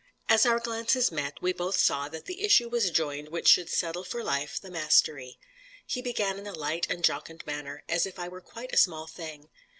As 0.27 0.47
our 0.47 0.57
glances 0.59 1.11
met, 1.11 1.39
we 1.43 1.53
both 1.53 1.77
saw 1.77 2.09
that 2.09 2.25
the 2.25 2.41
issue 2.41 2.67
was 2.67 2.89
joined 2.89 3.29
which 3.29 3.47
should 3.47 3.69
settle 3.69 4.03
for 4.03 4.23
life 4.23 4.59
the 4.59 4.71
mastery. 4.71 5.37
He 5.85 6.01
began 6.01 6.39
in 6.39 6.47
a 6.47 6.53
light 6.53 6.87
and 6.89 7.03
jocund 7.03 7.45
manner, 7.45 7.83
as 7.87 8.07
if 8.07 8.17
I 8.17 8.27
were 8.27 8.41
quite 8.41 8.73
a 8.73 8.77
small 8.77 9.05
thing. 9.05 9.47